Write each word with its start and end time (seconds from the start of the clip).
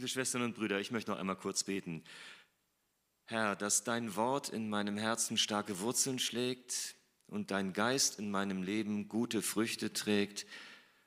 Liebe 0.00 0.08
Schwestern 0.08 0.40
und 0.40 0.54
Brüder, 0.56 0.80
ich 0.80 0.92
möchte 0.92 1.10
noch 1.10 1.18
einmal 1.18 1.36
kurz 1.36 1.62
beten. 1.62 2.02
Herr, 3.26 3.54
dass 3.54 3.84
dein 3.84 4.16
Wort 4.16 4.48
in 4.48 4.70
meinem 4.70 4.96
Herzen 4.96 5.36
starke 5.36 5.80
Wurzeln 5.80 6.18
schlägt 6.18 6.94
und 7.26 7.50
dein 7.50 7.74
Geist 7.74 8.18
in 8.18 8.30
meinem 8.30 8.62
Leben 8.62 9.08
gute 9.08 9.42
Früchte 9.42 9.92
trägt, 9.92 10.46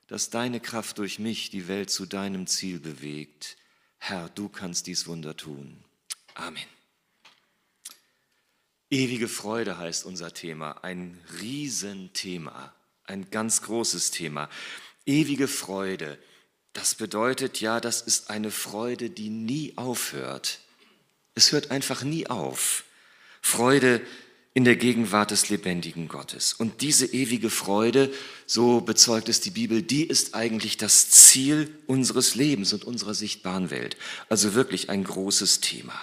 dass 0.06 0.30
deine 0.30 0.60
Kraft 0.60 0.98
durch 0.98 1.18
mich 1.18 1.50
die 1.50 1.66
Welt 1.66 1.90
zu 1.90 2.06
deinem 2.06 2.46
Ziel 2.46 2.78
bewegt. 2.78 3.56
Herr, 3.98 4.28
du 4.28 4.48
kannst 4.48 4.86
dies 4.86 5.08
Wunder 5.08 5.36
tun. 5.36 5.82
Amen. 6.34 6.62
Ewige 8.90 9.26
Freude 9.26 9.76
heißt 9.76 10.04
unser 10.04 10.32
Thema, 10.32 10.84
ein 10.84 11.20
Riesenthema, 11.40 12.72
ein 13.06 13.28
ganz 13.32 13.62
großes 13.62 14.12
Thema. 14.12 14.48
Ewige 15.04 15.48
Freude, 15.48 16.16
das 16.74 16.94
bedeutet 16.94 17.60
ja, 17.60 17.80
das 17.80 18.02
ist 18.02 18.30
eine 18.30 18.50
Freude, 18.50 19.08
die 19.08 19.30
nie 19.30 19.72
aufhört. 19.76 20.58
Es 21.34 21.52
hört 21.52 21.70
einfach 21.70 22.02
nie 22.02 22.26
auf. 22.26 22.84
Freude 23.40 24.00
in 24.54 24.64
der 24.64 24.76
Gegenwart 24.76 25.30
des 25.30 25.48
lebendigen 25.48 26.08
Gottes. 26.08 26.52
Und 26.52 26.80
diese 26.80 27.06
ewige 27.06 27.50
Freude, 27.50 28.12
so 28.46 28.80
bezeugt 28.80 29.28
es 29.28 29.40
die 29.40 29.50
Bibel, 29.50 29.82
die 29.82 30.04
ist 30.04 30.34
eigentlich 30.34 30.76
das 30.76 31.10
Ziel 31.10 31.76
unseres 31.86 32.34
Lebens 32.34 32.72
und 32.72 32.84
unserer 32.84 33.14
sichtbaren 33.14 33.70
Welt. 33.70 33.96
Also 34.28 34.54
wirklich 34.54 34.90
ein 34.90 35.02
großes 35.02 35.60
Thema. 35.60 36.00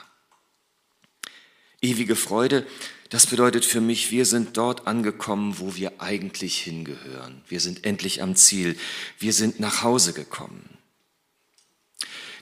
Ewige 1.82 2.16
Freude, 2.16 2.66
das 3.10 3.28
bedeutet 3.28 3.66
für 3.66 3.82
mich, 3.82 4.12
wir 4.12 4.26
sind 4.26 4.56
dort 4.56 4.88
angekommen, 4.88 5.56
wo 5.58 5.76
wir 5.76 6.00
eigentlich 6.00 6.60
hingehören. 6.60 7.42
Wir 7.48 7.60
sind 7.60 7.86
endlich 7.86 8.22
am 8.22 8.36
Ziel. 8.36 8.78
Wir 9.20 9.34
sind 9.34 9.60
nach 9.60 9.84
Hause 9.84 10.14
gekommen. 10.14 10.78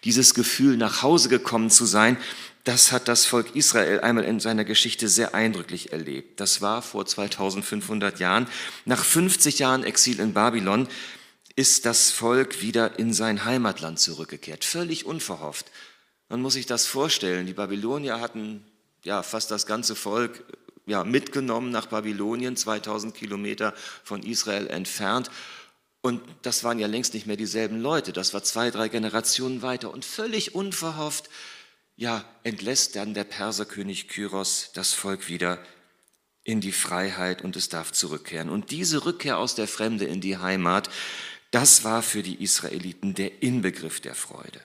Dieses 0.03 0.33
Gefühl, 0.33 0.77
nach 0.77 1.01
Hause 1.01 1.29
gekommen 1.29 1.69
zu 1.69 1.85
sein, 1.85 2.17
das 2.65 2.91
hat 2.91 3.07
das 3.07 3.25
Volk 3.25 3.55
Israel 3.55 4.01
einmal 4.01 4.25
in 4.25 4.39
seiner 4.39 4.65
Geschichte 4.65 5.07
sehr 5.07 5.33
eindrücklich 5.33 5.91
erlebt. 5.91 6.39
Das 6.39 6.61
war 6.61 6.81
vor 6.81 7.05
2500 7.05 8.19
Jahren. 8.19 8.47
Nach 8.85 9.03
50 9.03 9.59
Jahren 9.59 9.83
Exil 9.83 10.19
in 10.19 10.33
Babylon 10.33 10.87
ist 11.55 11.85
das 11.85 12.11
Volk 12.11 12.61
wieder 12.61 12.99
in 12.99 13.13
sein 13.13 13.45
Heimatland 13.45 13.99
zurückgekehrt. 13.99 14.65
Völlig 14.65 15.05
unverhofft. 15.05 15.71
Man 16.27 16.41
muss 16.41 16.53
sich 16.53 16.67
das 16.67 16.85
vorstellen. 16.85 17.47
Die 17.47 17.53
Babylonier 17.53 18.19
hatten 18.19 18.63
ja 19.03 19.23
fast 19.23 19.52
das 19.52 19.66
ganze 19.66 19.95
Volk 19.95 20.44
ja, 20.86 21.03
mitgenommen 21.03 21.72
nach 21.72 21.86
Babylonien, 21.88 22.55
2000 22.55 23.14
Kilometer 23.14 23.73
von 24.03 24.23
Israel 24.23 24.67
entfernt. 24.67 25.30
Und 26.02 26.22
das 26.42 26.64
waren 26.64 26.80
ja 26.80 26.88
längst 26.88 27.14
nicht 27.14 27.27
mehr 27.27 27.36
dieselben 27.36 27.80
Leute. 27.80 28.14
Das 28.14 28.33
war 28.33 28.44
zwei, 28.44 28.72
drei 28.72 28.88
Generationen 28.88 29.61
weiter. 29.61 29.92
Und 29.92 30.05
völlig 30.05 30.55
unverhofft 30.55 31.30
ja, 31.95 32.23
entlässt 32.44 32.95
dann 32.95 33.14
der 33.14 33.25
Perserkönig 33.25 34.08
Kyros 34.08 34.72
das 34.73 34.94
Volk 34.94 35.27
wieder 35.27 35.59
in 36.45 36.61
die 36.61 36.72
Freiheit 36.72 37.44
und 37.44 37.58
es 37.58 37.67
darf 37.67 37.92
zurückkehren. 37.92 38.50
Und 38.50 38.72
diese 38.72 39.05
Rückkehr 39.05 39.38
aus 39.38 39.53
der 39.53 39.67
Fremde 39.67 40.05
in 40.05 40.22
die 40.22 40.38
Heimat, 40.38 40.89
das 41.52 41.83
war 41.83 42.02
für 42.02 42.23
die 42.23 42.42
Israeliten 42.42 43.14
der 43.16 43.44
Inbegriff 43.44 44.00
der 44.00 44.16
Freude. 44.16 44.61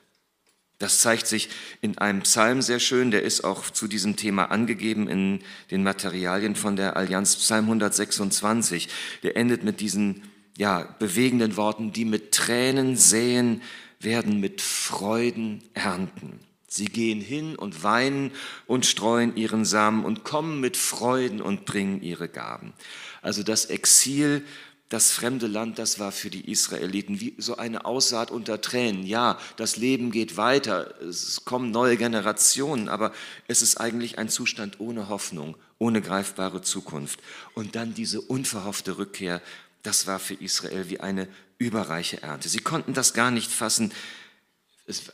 Das 0.78 1.00
zeigt 1.00 1.26
sich 1.26 1.48
in 1.80 1.98
einem 1.98 2.22
Psalm 2.22 2.60
sehr 2.60 2.80
schön, 2.80 3.10
der 3.10 3.22
ist 3.22 3.44
auch 3.44 3.70
zu 3.70 3.86
diesem 3.86 4.16
Thema 4.16 4.50
angegeben 4.50 5.08
in 5.08 5.40
den 5.70 5.82
Materialien 5.82 6.56
von 6.56 6.76
der 6.76 6.96
Allianz, 6.96 7.36
Psalm 7.36 7.66
126. 7.66 8.88
Der 9.22 9.36
endet 9.36 9.62
mit 9.62 9.80
diesen 9.80 10.22
ja, 10.56 10.82
bewegenden 10.98 11.56
Worten, 11.56 11.92
die 11.92 12.04
mit 12.04 12.32
Tränen 12.32 12.96
säen, 12.96 13.62
werden 14.00 14.40
mit 14.40 14.60
Freuden 14.60 15.62
ernten. 15.74 16.40
Sie 16.66 16.86
gehen 16.86 17.20
hin 17.20 17.54
und 17.54 17.84
weinen 17.84 18.32
und 18.66 18.84
streuen 18.84 19.36
ihren 19.36 19.64
Samen 19.64 20.04
und 20.04 20.24
kommen 20.24 20.60
mit 20.60 20.76
Freuden 20.76 21.40
und 21.40 21.66
bringen 21.66 22.02
ihre 22.02 22.28
Gaben. 22.28 22.72
Also 23.22 23.44
das 23.44 23.66
Exil, 23.66 24.44
das 24.88 25.10
fremde 25.10 25.46
Land, 25.46 25.78
das 25.78 25.98
war 25.98 26.12
für 26.12 26.30
die 26.30 26.50
Israeliten 26.50 27.20
wie 27.20 27.34
so 27.38 27.56
eine 27.56 27.84
Aussaat 27.84 28.30
unter 28.30 28.60
Tränen. 28.60 29.04
Ja, 29.06 29.38
das 29.56 29.76
Leben 29.76 30.10
geht 30.10 30.36
weiter, 30.36 31.00
es 31.00 31.44
kommen 31.44 31.70
neue 31.70 31.96
Generationen, 31.96 32.88
aber 32.88 33.12
es 33.48 33.62
ist 33.62 33.80
eigentlich 33.80 34.18
ein 34.18 34.28
Zustand 34.28 34.80
ohne 34.80 35.08
Hoffnung, 35.08 35.56
ohne 35.78 36.02
greifbare 36.02 36.62
Zukunft. 36.62 37.20
Und 37.54 37.76
dann 37.76 37.94
diese 37.94 38.20
unverhoffte 38.20 38.98
Rückkehr, 38.98 39.40
das 39.82 40.06
war 40.06 40.18
für 40.18 40.34
Israel 40.34 40.88
wie 40.90 41.00
eine 41.00 41.28
überreiche 41.58 42.22
Ernte. 42.22 42.48
Sie 42.48 42.60
konnten 42.60 42.94
das 42.94 43.14
gar 43.14 43.30
nicht 43.30 43.50
fassen, 43.50 43.92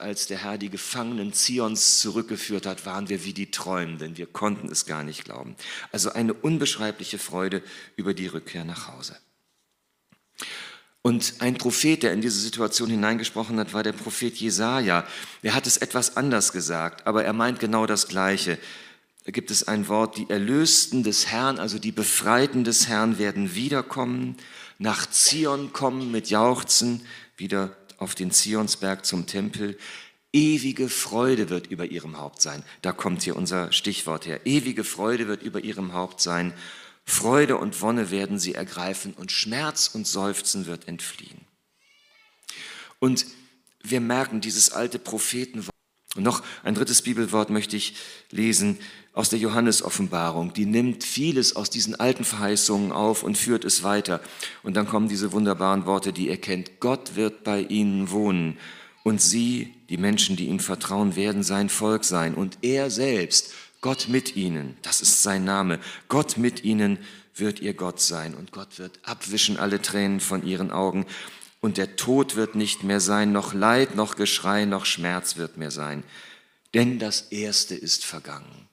als 0.00 0.26
der 0.26 0.38
Herr 0.42 0.58
die 0.58 0.68
Gefangenen 0.68 1.32
Zions 1.32 2.00
zurückgeführt 2.00 2.66
hat, 2.66 2.86
waren 2.86 3.08
wir 3.08 3.24
wie 3.24 3.32
die 3.32 3.52
Träumenden. 3.52 4.16
Wir 4.16 4.26
konnten 4.26 4.68
es 4.68 4.84
gar 4.84 5.04
nicht 5.04 5.24
glauben. 5.24 5.54
Also 5.92 6.10
eine 6.12 6.34
unbeschreibliche 6.34 7.18
Freude 7.18 7.62
über 7.94 8.12
die 8.12 8.26
Rückkehr 8.26 8.64
nach 8.64 8.88
Hause. 8.88 9.16
Und 11.02 11.34
ein 11.38 11.54
Prophet, 11.54 12.02
der 12.02 12.12
in 12.12 12.20
diese 12.20 12.40
Situation 12.40 12.90
hineingesprochen 12.90 13.58
hat, 13.58 13.72
war 13.72 13.82
der 13.82 13.92
Prophet 13.92 14.36
Jesaja. 14.36 15.06
Er 15.42 15.54
hat 15.54 15.66
es 15.66 15.78
etwas 15.78 16.16
anders 16.16 16.52
gesagt, 16.52 17.06
aber 17.06 17.24
er 17.24 17.32
meint 17.32 17.58
genau 17.58 17.86
das 17.86 18.06
Gleiche. 18.06 18.58
Da 19.24 19.32
gibt 19.32 19.50
es 19.50 19.66
ein 19.66 19.88
Wort, 19.88 20.18
die 20.18 20.28
Erlösten 20.28 21.02
des 21.02 21.26
Herrn, 21.28 21.58
also 21.58 21.78
die 21.78 21.92
Befreiten 21.92 22.64
des 22.64 22.88
Herrn 22.88 23.18
werden 23.18 23.54
wiederkommen, 23.54 24.36
nach 24.78 25.08
Zion 25.10 25.72
kommen 25.72 26.10
mit 26.10 26.30
Jauchzen, 26.30 27.02
wieder 27.36 27.76
auf 27.98 28.14
den 28.14 28.30
Zionsberg 28.30 29.04
zum 29.04 29.26
Tempel. 29.26 29.78
Ewige 30.32 30.88
Freude 30.88 31.50
wird 31.50 31.66
über 31.66 31.84
ihrem 31.84 32.18
Haupt 32.18 32.40
sein. 32.40 32.62
Da 32.80 32.92
kommt 32.92 33.22
hier 33.22 33.36
unser 33.36 33.72
Stichwort 33.72 34.26
her. 34.26 34.46
Ewige 34.46 34.84
Freude 34.84 35.28
wird 35.28 35.42
über 35.42 35.62
ihrem 35.62 35.92
Haupt 35.92 36.20
sein. 36.20 36.54
Freude 37.10 37.56
und 37.56 37.80
Wonne 37.82 38.10
werden 38.10 38.38
sie 38.38 38.54
ergreifen 38.54 39.14
und 39.14 39.32
Schmerz 39.32 39.90
und 39.92 40.06
Seufzen 40.06 40.66
wird 40.66 40.88
entfliehen. 40.88 41.40
Und 43.00 43.26
wir 43.82 44.00
merken 44.00 44.40
dieses 44.40 44.70
alte 44.70 44.98
Prophetenwort. 44.98 45.74
Und 46.16 46.22
noch 46.22 46.42
ein 46.62 46.74
drittes 46.74 47.02
Bibelwort 47.02 47.50
möchte 47.50 47.76
ich 47.76 47.94
lesen 48.30 48.78
aus 49.12 49.28
der 49.28 49.38
Johannesoffenbarung. 49.38 50.52
Die 50.52 50.66
nimmt 50.66 51.04
vieles 51.04 51.56
aus 51.56 51.70
diesen 51.70 51.98
alten 51.98 52.24
Verheißungen 52.24 52.92
auf 52.92 53.22
und 53.22 53.36
führt 53.36 53.64
es 53.64 53.82
weiter. 53.82 54.20
Und 54.62 54.76
dann 54.76 54.88
kommen 54.88 55.08
diese 55.08 55.32
wunderbaren 55.32 55.86
Worte, 55.86 56.12
die 56.12 56.28
ihr 56.28 56.40
kennt. 56.40 56.80
Gott 56.80 57.16
wird 57.16 57.44
bei 57.44 57.60
ihnen 57.60 58.10
wohnen 58.10 58.58
und 59.02 59.20
sie, 59.20 59.74
die 59.88 59.96
Menschen, 59.96 60.36
die 60.36 60.46
ihm 60.46 60.60
vertrauen, 60.60 61.16
werden 61.16 61.42
sein 61.42 61.68
Volk 61.68 62.04
sein. 62.04 62.34
Und 62.34 62.58
er 62.62 62.90
selbst, 62.90 63.52
Gott 63.80 64.08
mit 64.08 64.36
ihnen, 64.36 64.76
das 64.82 65.00
ist 65.00 65.22
sein 65.22 65.44
Name, 65.44 65.80
Gott 66.08 66.36
mit 66.36 66.64
ihnen 66.64 66.98
wird 67.34 67.60
ihr 67.60 67.74
Gott 67.74 68.00
sein. 68.00 68.34
Und 68.34 68.52
Gott 68.52 68.78
wird 68.78 68.98
abwischen 69.02 69.56
alle 69.56 69.80
Tränen 69.80 70.20
von 70.20 70.46
ihren 70.46 70.70
Augen. 70.70 71.06
Und 71.60 71.76
der 71.76 71.96
Tod 71.96 72.36
wird 72.36 72.54
nicht 72.54 72.84
mehr 72.84 73.00
sein, 73.00 73.32
noch 73.32 73.52
Leid, 73.52 73.94
noch 73.94 74.16
Geschrei, 74.16 74.64
noch 74.64 74.86
Schmerz 74.86 75.36
wird 75.36 75.56
mehr 75.56 75.70
sein. 75.70 76.04
Denn 76.74 76.98
das 76.98 77.22
Erste 77.32 77.74
ist 77.74 78.04
vergangen. 78.04 78.68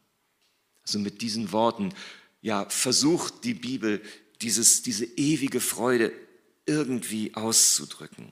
Also 0.84 1.00
mit 1.00 1.22
diesen 1.22 1.52
Worten, 1.52 1.94
ja, 2.42 2.70
versucht 2.70 3.44
die 3.44 3.56
Bibel 3.56 4.02
dieses, 4.42 4.84
diese 4.84 5.06
ewige 5.06 5.60
Freude 5.60 6.14
irgendwie 6.66 7.34
auszudrücken. 7.34 8.32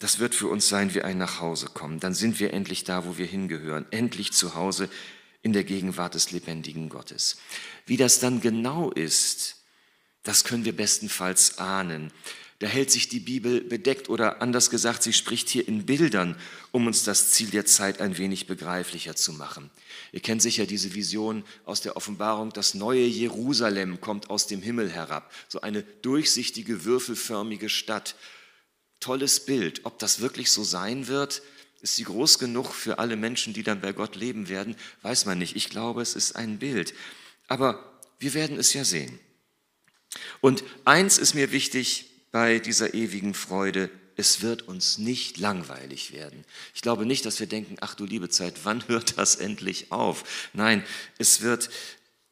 Das 0.00 0.18
wird 0.18 0.34
für 0.34 0.48
uns 0.48 0.68
sein 0.68 0.94
wie 0.94 1.02
ein 1.02 1.18
Nachhausekommen. 1.18 2.00
Dann 2.00 2.14
sind 2.14 2.40
wir 2.40 2.54
endlich 2.54 2.84
da, 2.84 3.04
wo 3.04 3.18
wir 3.18 3.26
hingehören. 3.26 3.86
Endlich 3.90 4.32
zu 4.32 4.54
Hause 4.54 4.88
in 5.42 5.52
der 5.52 5.62
Gegenwart 5.62 6.14
des 6.14 6.32
lebendigen 6.32 6.88
Gottes. 6.88 7.36
Wie 7.86 7.98
das 7.98 8.18
dann 8.18 8.40
genau 8.40 8.90
ist, 8.90 9.56
das 10.22 10.44
können 10.44 10.64
wir 10.64 10.74
bestenfalls 10.74 11.58
ahnen. 11.58 12.12
Da 12.60 12.66
hält 12.66 12.90
sich 12.90 13.08
die 13.08 13.20
Bibel 13.20 13.60
bedeckt 13.60 14.08
oder 14.08 14.40
anders 14.40 14.70
gesagt, 14.70 15.02
sie 15.02 15.12
spricht 15.12 15.50
hier 15.50 15.66
in 15.68 15.84
Bildern, 15.84 16.36
um 16.72 16.86
uns 16.86 17.04
das 17.04 17.30
Ziel 17.30 17.50
der 17.50 17.66
Zeit 17.66 18.00
ein 18.00 18.16
wenig 18.16 18.46
begreiflicher 18.46 19.16
zu 19.16 19.32
machen. 19.32 19.70
Ihr 20.12 20.20
kennt 20.20 20.40
sicher 20.40 20.66
diese 20.66 20.94
Vision 20.94 21.44
aus 21.64 21.80
der 21.82 21.96
Offenbarung, 21.96 22.52
das 22.52 22.74
neue 22.74 23.04
Jerusalem 23.04 24.00
kommt 24.02 24.28
aus 24.28 24.46
dem 24.46 24.60
Himmel 24.60 24.90
herab, 24.90 25.32
so 25.48 25.62
eine 25.62 25.82
durchsichtige, 25.82 26.84
würfelförmige 26.84 27.68
Stadt. 27.70 28.14
Tolles 29.00 29.40
Bild. 29.40 29.80
Ob 29.84 29.98
das 29.98 30.20
wirklich 30.20 30.50
so 30.50 30.62
sein 30.62 31.08
wird, 31.08 31.42
ist 31.82 31.96
sie 31.96 32.04
groß 32.04 32.38
genug 32.38 32.72
für 32.72 32.98
alle 32.98 33.16
Menschen, 33.16 33.52
die 33.52 33.62
dann 33.62 33.80
bei 33.80 33.92
Gott 33.92 34.16
leben 34.16 34.48
werden, 34.48 34.76
weiß 35.02 35.24
man 35.26 35.38
nicht. 35.38 35.56
Ich 35.56 35.70
glaube, 35.70 36.02
es 36.02 36.14
ist 36.14 36.36
ein 36.36 36.58
Bild. 36.58 36.94
Aber 37.48 38.00
wir 38.18 38.34
werden 38.34 38.58
es 38.58 38.74
ja 38.74 38.84
sehen. 38.84 39.18
Und 40.40 40.62
eins 40.84 41.18
ist 41.18 41.34
mir 41.34 41.52
wichtig, 41.52 42.10
bei 42.32 42.58
dieser 42.58 42.94
ewigen 42.94 43.34
Freude, 43.34 43.90
es 44.16 44.42
wird 44.42 44.68
uns 44.68 44.98
nicht 44.98 45.38
langweilig 45.38 46.12
werden. 46.12 46.44
Ich 46.74 46.82
glaube 46.82 47.06
nicht, 47.06 47.24
dass 47.24 47.40
wir 47.40 47.46
denken, 47.46 47.76
ach 47.80 47.94
du 47.94 48.04
liebe 48.04 48.28
Zeit, 48.28 48.54
wann 48.64 48.86
hört 48.88 49.18
das 49.18 49.36
endlich 49.36 49.90
auf? 49.90 50.50
Nein, 50.52 50.84
es 51.18 51.40
wird 51.40 51.70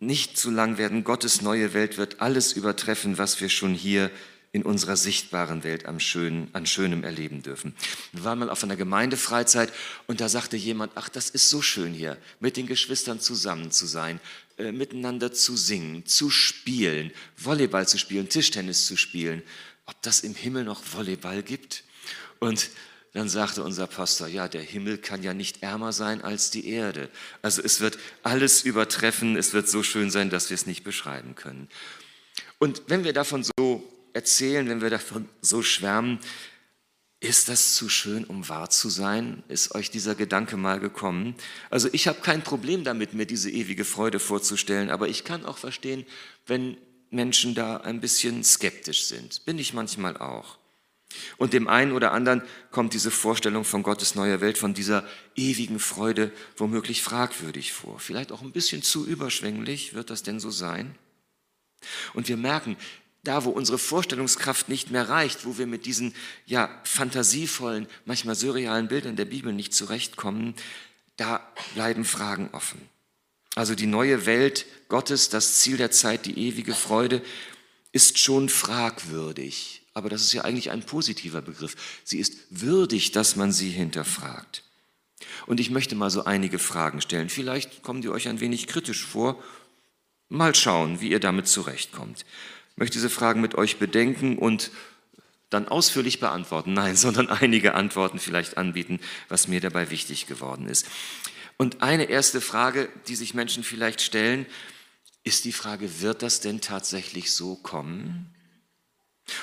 nicht 0.00 0.38
zu 0.38 0.50
lang 0.50 0.78
werden. 0.78 1.02
Gottes 1.02 1.40
neue 1.40 1.74
Welt 1.74 1.96
wird 1.96 2.20
alles 2.20 2.52
übertreffen, 2.52 3.18
was 3.18 3.40
wir 3.40 3.48
schon 3.48 3.74
hier 3.74 4.10
in 4.52 4.62
unserer 4.62 4.96
sichtbaren 4.96 5.62
Welt 5.62 5.86
am 5.86 6.00
Schönen, 6.00 6.48
an 6.54 6.66
Schönem 6.66 7.04
erleben 7.04 7.42
dürfen. 7.42 7.74
Wir 8.12 8.24
waren 8.24 8.38
mal 8.38 8.50
auf 8.50 8.64
einer 8.64 8.76
Gemeindefreizeit 8.76 9.72
und 10.06 10.20
da 10.20 10.28
sagte 10.28 10.56
jemand, 10.56 10.92
ach, 10.94 11.08
das 11.08 11.28
ist 11.28 11.50
so 11.50 11.60
schön 11.60 11.92
hier, 11.92 12.16
mit 12.40 12.56
den 12.56 12.66
Geschwistern 12.66 13.20
zusammen 13.20 13.70
zu 13.70 13.86
sein, 13.86 14.20
äh, 14.56 14.72
miteinander 14.72 15.32
zu 15.32 15.56
singen, 15.56 16.06
zu 16.06 16.30
spielen, 16.30 17.12
Volleyball 17.36 17.86
zu 17.86 17.98
spielen, 17.98 18.28
Tischtennis 18.28 18.86
zu 18.86 18.96
spielen. 18.96 19.42
Ob 19.84 20.00
das 20.02 20.20
im 20.20 20.34
Himmel 20.34 20.64
noch 20.64 20.82
Volleyball 20.82 21.42
gibt? 21.42 21.84
Und 22.38 22.70
dann 23.12 23.28
sagte 23.28 23.62
unser 23.62 23.86
Pastor, 23.86 24.28
ja, 24.28 24.48
der 24.48 24.62
Himmel 24.62 24.98
kann 24.98 25.22
ja 25.22 25.34
nicht 25.34 25.62
ärmer 25.62 25.92
sein 25.92 26.22
als 26.22 26.50
die 26.50 26.68
Erde. 26.68 27.10
Also 27.42 27.62
es 27.62 27.80
wird 27.80 27.98
alles 28.22 28.62
übertreffen, 28.62 29.36
es 29.36 29.52
wird 29.52 29.68
so 29.68 29.82
schön 29.82 30.10
sein, 30.10 30.30
dass 30.30 30.50
wir 30.50 30.54
es 30.54 30.66
nicht 30.66 30.84
beschreiben 30.84 31.34
können. 31.34 31.68
Und 32.58 32.82
wenn 32.86 33.04
wir 33.04 33.12
davon 33.12 33.44
so 33.44 33.97
erzählen, 34.18 34.68
wenn 34.68 34.80
wir 34.80 34.90
davon 34.90 35.28
so 35.42 35.62
schwärmen, 35.62 36.18
ist 37.20 37.48
das 37.48 37.74
zu 37.76 37.88
schön, 37.88 38.24
um 38.24 38.48
wahr 38.48 38.68
zu 38.68 38.88
sein? 38.88 39.44
Ist 39.46 39.76
euch 39.76 39.90
dieser 39.92 40.16
Gedanke 40.16 40.56
mal 40.56 40.80
gekommen? 40.80 41.36
Also 41.70 41.88
ich 41.92 42.08
habe 42.08 42.20
kein 42.20 42.42
Problem 42.42 42.82
damit, 42.82 43.14
mir 43.14 43.26
diese 43.26 43.48
ewige 43.48 43.84
Freude 43.84 44.18
vorzustellen, 44.18 44.90
aber 44.90 45.08
ich 45.08 45.22
kann 45.22 45.46
auch 45.46 45.58
verstehen, 45.58 46.04
wenn 46.46 46.76
Menschen 47.10 47.54
da 47.54 47.76
ein 47.76 48.00
bisschen 48.00 48.42
skeptisch 48.42 49.04
sind. 49.04 49.44
Bin 49.44 49.56
ich 49.58 49.72
manchmal 49.72 50.16
auch. 50.16 50.58
Und 51.36 51.52
dem 51.52 51.68
einen 51.68 51.92
oder 51.92 52.10
anderen 52.10 52.42
kommt 52.72 52.94
diese 52.94 53.12
Vorstellung 53.12 53.64
von 53.64 53.84
Gottes 53.84 54.16
neuer 54.16 54.40
Welt, 54.40 54.58
von 54.58 54.74
dieser 54.74 55.04
ewigen 55.36 55.78
Freude 55.78 56.32
womöglich 56.56 57.02
fragwürdig 57.02 57.72
vor. 57.72 58.00
Vielleicht 58.00 58.32
auch 58.32 58.42
ein 58.42 58.52
bisschen 58.52 58.82
zu 58.82 59.06
überschwänglich, 59.06 59.94
wird 59.94 60.10
das 60.10 60.24
denn 60.24 60.40
so 60.40 60.50
sein? 60.50 60.96
Und 62.14 62.28
wir 62.28 62.36
merken, 62.36 62.76
da 63.24 63.44
wo 63.44 63.50
unsere 63.50 63.78
Vorstellungskraft 63.78 64.68
nicht 64.68 64.90
mehr 64.90 65.08
reicht, 65.08 65.44
wo 65.44 65.58
wir 65.58 65.66
mit 65.66 65.86
diesen 65.86 66.14
ja 66.46 66.70
fantasievollen, 66.84 67.86
manchmal 68.04 68.34
surrealen 68.34 68.88
Bildern 68.88 69.16
der 69.16 69.24
Bibel 69.24 69.52
nicht 69.52 69.74
zurechtkommen, 69.74 70.54
da 71.16 71.46
bleiben 71.74 72.04
Fragen 72.04 72.48
offen. 72.52 72.80
Also 73.54 73.74
die 73.74 73.86
neue 73.86 74.24
Welt 74.24 74.66
Gottes, 74.88 75.30
das 75.30 75.58
Ziel 75.58 75.76
der 75.76 75.90
Zeit, 75.90 76.26
die 76.26 76.38
ewige 76.38 76.74
Freude, 76.74 77.22
ist 77.92 78.18
schon 78.18 78.48
fragwürdig. 78.48 79.82
Aber 79.94 80.08
das 80.08 80.22
ist 80.22 80.32
ja 80.32 80.42
eigentlich 80.42 80.70
ein 80.70 80.84
positiver 80.86 81.42
Begriff. 81.42 81.74
Sie 82.04 82.18
ist 82.18 82.36
würdig, 82.50 83.10
dass 83.10 83.34
man 83.34 83.50
sie 83.50 83.70
hinterfragt. 83.70 84.62
Und 85.46 85.58
ich 85.58 85.70
möchte 85.70 85.96
mal 85.96 86.10
so 86.10 86.24
einige 86.24 86.60
Fragen 86.60 87.00
stellen. 87.00 87.28
Vielleicht 87.28 87.82
kommen 87.82 88.02
die 88.02 88.08
euch 88.08 88.28
ein 88.28 88.38
wenig 88.38 88.68
kritisch 88.68 89.04
vor. 89.04 89.42
Mal 90.28 90.54
schauen, 90.54 91.00
wie 91.00 91.10
ihr 91.10 91.20
damit 91.20 91.48
zurechtkommt. 91.48 92.24
Möchte 92.78 92.94
diese 92.94 93.10
Fragen 93.10 93.40
mit 93.40 93.56
euch 93.56 93.78
bedenken 93.78 94.38
und 94.38 94.70
dann 95.50 95.68
ausführlich 95.68 96.20
beantworten. 96.20 96.72
Nein, 96.72 96.96
sondern 96.96 97.28
einige 97.28 97.74
Antworten 97.74 98.18
vielleicht 98.18 98.56
anbieten, 98.56 99.00
was 99.28 99.48
mir 99.48 99.60
dabei 99.60 99.90
wichtig 99.90 100.26
geworden 100.26 100.68
ist. 100.68 100.86
Und 101.56 101.82
eine 101.82 102.04
erste 102.04 102.40
Frage, 102.40 102.88
die 103.08 103.16
sich 103.16 103.34
Menschen 103.34 103.64
vielleicht 103.64 104.00
stellen, 104.00 104.46
ist 105.24 105.44
die 105.44 105.52
Frage, 105.52 106.00
wird 106.00 106.22
das 106.22 106.40
denn 106.40 106.60
tatsächlich 106.60 107.32
so 107.32 107.56
kommen? 107.56 108.32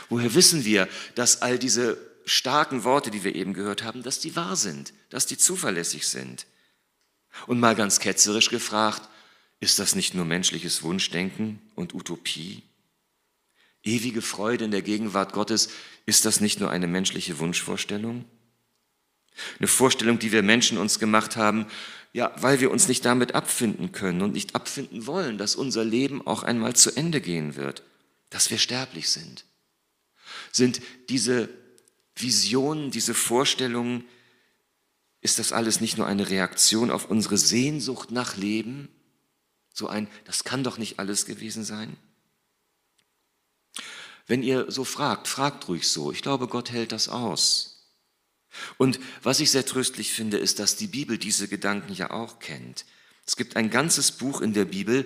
Woher 0.09 0.33
wissen 0.33 0.63
wir, 0.63 0.87
dass 1.15 1.41
all 1.41 1.59
diese 1.59 1.97
starken 2.25 2.85
Worte, 2.85 3.11
die 3.11 3.23
wir 3.23 3.35
eben 3.35 3.53
gehört 3.53 3.83
haben, 3.83 4.01
dass 4.01 4.19
die 4.19 4.35
wahr 4.35 4.55
sind, 4.55 4.93
dass 5.09 5.25
die 5.25 5.37
zuverlässig 5.37 6.07
sind? 6.07 6.47
Und 7.47 7.59
mal 7.59 7.75
ganz 7.75 7.99
ketzerisch 7.99 8.49
gefragt, 8.49 9.09
ist 9.59 9.77
das 9.77 9.93
nicht 9.93 10.13
nur 10.13 10.25
menschliches 10.25 10.83
Wunschdenken 10.83 11.59
und 11.75 11.93
Utopie? 11.93 12.63
Ewige 13.85 14.23
Freude 14.23 14.65
in 14.65 14.71
der 14.71 14.81
Gegenwart 14.81 15.31
Gottes, 15.31 15.69
ist 16.05 16.25
das 16.25 16.41
nicht 16.41 16.59
nur 16.59 16.71
eine 16.71 16.87
menschliche 16.87 17.39
Wunschvorstellung? 17.39 18.25
Eine 19.59 19.67
Vorstellung, 19.67 20.17
die 20.17 20.31
wir 20.31 20.43
Menschen 20.43 20.77
uns 20.77 20.99
gemacht 20.99 21.35
haben, 21.35 21.67
ja, 22.13 22.33
weil 22.37 22.61
wir 22.61 22.71
uns 22.71 22.87
nicht 22.87 23.05
damit 23.05 23.35
abfinden 23.35 23.91
können 23.91 24.21
und 24.21 24.31
nicht 24.33 24.55
abfinden 24.55 25.05
wollen, 25.05 25.37
dass 25.37 25.55
unser 25.55 25.83
Leben 25.83 26.25
auch 26.25 26.43
einmal 26.43 26.75
zu 26.75 26.95
Ende 26.95 27.21
gehen 27.21 27.55
wird, 27.55 27.83
dass 28.29 28.49
wir 28.49 28.57
sterblich 28.57 29.09
sind. 29.09 29.45
Sind 30.51 30.81
diese 31.09 31.49
Visionen, 32.15 32.89
diese 32.89 33.13
Vorstellungen, 33.13 34.05
ist 35.21 35.39
das 35.39 35.51
alles 35.51 35.81
nicht 35.81 35.97
nur 35.97 36.07
eine 36.07 36.29
Reaktion 36.29 36.89
auf 36.89 37.09
unsere 37.09 37.37
Sehnsucht 37.37 38.11
nach 38.11 38.37
Leben? 38.37 38.89
So 39.73 39.87
ein, 39.87 40.07
das 40.23 40.43
kann 40.43 40.63
doch 40.63 40.77
nicht 40.77 40.99
alles 40.99 41.25
gewesen 41.25 41.63
sein? 41.65 41.97
Wenn 44.27 44.43
ihr 44.43 44.71
so 44.71 44.83
fragt, 44.83 45.27
fragt 45.27 45.67
ruhig 45.67 45.87
so. 45.87 46.11
Ich 46.11 46.21
glaube, 46.21 46.47
Gott 46.47 46.71
hält 46.71 46.91
das 46.91 47.09
aus. 47.09 47.75
Und 48.77 48.99
was 49.21 49.39
ich 49.39 49.51
sehr 49.51 49.65
tröstlich 49.65 50.11
finde, 50.11 50.37
ist, 50.37 50.59
dass 50.59 50.75
die 50.75 50.87
Bibel 50.87 51.17
diese 51.17 51.47
Gedanken 51.47 51.93
ja 51.93 52.11
auch 52.11 52.39
kennt. 52.39 52.85
Es 53.25 53.35
gibt 53.35 53.55
ein 53.55 53.69
ganzes 53.69 54.11
Buch 54.11 54.41
in 54.41 54.53
der 54.53 54.65
Bibel, 54.65 55.05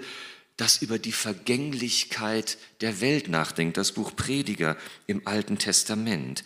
das 0.58 0.82
über 0.82 1.00
die 1.00 1.14
Vergänglichkeit 1.14 2.58
der 2.82 3.00
Welt 3.02 3.30
nachdenkt, 3.30 3.78
das 3.78 3.94
Buch 3.94 4.16
Prediger 4.16 4.78
im 5.08 5.26
Alten 5.26 5.58
Testament. 5.58 6.44